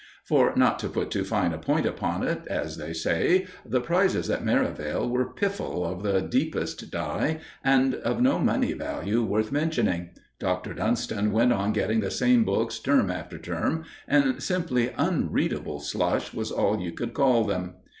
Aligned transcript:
For, 0.25 0.53
not 0.55 0.79
to 0.79 0.89
put 0.89 1.11
too 1.11 1.23
fine 1.23 1.53
a 1.53 1.59
point 1.59 1.85
upon 1.85 2.23
it, 2.23 2.41
as 2.47 2.77
they 2.77 2.91
say, 2.91 3.45
the 3.63 3.79
prizes 3.79 4.31
at 4.31 4.43
Merivale 4.43 5.07
were 5.07 5.31
piffle 5.31 5.85
of 5.85 6.01
the 6.01 6.21
deepest 6.23 6.89
dye, 6.89 7.39
and 7.63 7.93
of 7.93 8.19
no 8.19 8.39
money 8.39 8.73
value 8.73 9.21
worth 9.23 9.51
mentioning. 9.51 10.09
Dr. 10.39 10.73
Dunston 10.73 11.31
went 11.31 11.53
on 11.53 11.71
getting 11.71 11.99
the 11.99 12.09
same 12.09 12.43
books 12.43 12.79
term 12.79 13.11
after 13.11 13.37
term, 13.37 13.83
and 14.07 14.41
simply 14.41 14.91
unreadable 14.97 15.79
slush 15.79 16.33
was 16.33 16.49
all 16.49 16.81
you 16.81 16.93
could 16.93 17.13
call 17.13 17.43
them. 17.43 17.75